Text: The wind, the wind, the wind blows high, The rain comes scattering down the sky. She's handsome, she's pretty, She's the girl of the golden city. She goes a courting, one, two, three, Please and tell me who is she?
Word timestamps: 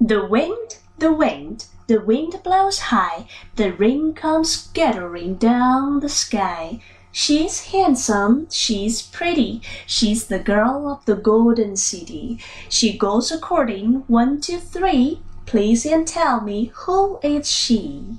The 0.00 0.24
wind, 0.24 0.78
the 0.98 1.12
wind, 1.12 1.66
the 1.88 2.00
wind 2.00 2.40
blows 2.44 2.78
high, 2.78 3.26
The 3.56 3.72
rain 3.72 4.14
comes 4.14 4.54
scattering 4.54 5.34
down 5.34 5.98
the 5.98 6.08
sky. 6.08 6.80
She's 7.10 7.72
handsome, 7.72 8.46
she's 8.48 9.02
pretty, 9.02 9.60
She's 9.86 10.26
the 10.26 10.38
girl 10.38 10.88
of 10.88 11.04
the 11.04 11.16
golden 11.16 11.76
city. 11.76 12.38
She 12.68 12.96
goes 12.96 13.32
a 13.32 13.38
courting, 13.38 14.04
one, 14.06 14.40
two, 14.40 14.58
three, 14.58 15.20
Please 15.46 15.84
and 15.86 16.06
tell 16.06 16.42
me 16.42 16.70
who 16.74 17.18
is 17.22 17.50
she? 17.50 18.18